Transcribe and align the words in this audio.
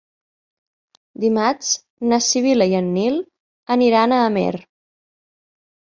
Dimarts 1.25 1.69
na 2.13 2.21
Sibil·la 2.29 2.69
i 2.73 2.75
en 2.81 2.91
Nil 2.99 3.23
aniran 3.79 4.21
a 4.21 4.25
Amer. 4.35 4.53